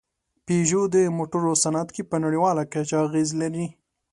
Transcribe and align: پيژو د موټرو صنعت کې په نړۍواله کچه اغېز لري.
پيژو 0.45 0.81
د 0.95 0.95
موټرو 1.17 1.51
صنعت 1.63 1.89
کې 1.95 2.03
په 2.09 2.15
نړۍواله 2.25 2.63
کچه 2.73 2.97
اغېز 3.05 3.29
لري. 3.41 3.65